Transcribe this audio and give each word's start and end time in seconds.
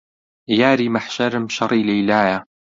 یاری 0.61 0.87
مەحشەرم 0.95 1.45
شەڕی 1.55 1.87
لەیلایە 1.89 2.37